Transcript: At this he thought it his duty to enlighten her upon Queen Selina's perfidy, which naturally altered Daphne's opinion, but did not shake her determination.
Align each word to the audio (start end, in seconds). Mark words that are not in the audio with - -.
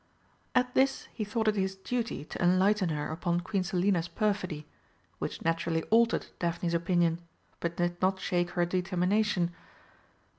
At 0.55 0.73
this 0.73 1.07
he 1.13 1.23
thought 1.23 1.47
it 1.47 1.55
his 1.55 1.75
duty 1.75 2.25
to 2.25 2.41
enlighten 2.43 2.89
her 2.89 3.11
upon 3.11 3.41
Queen 3.41 3.63
Selina's 3.63 4.07
perfidy, 4.07 4.65
which 5.19 5.43
naturally 5.45 5.83
altered 5.91 6.25
Daphne's 6.39 6.73
opinion, 6.73 7.21
but 7.59 7.77
did 7.77 8.01
not 8.01 8.19
shake 8.19 8.49
her 8.57 8.65
determination. 8.65 9.53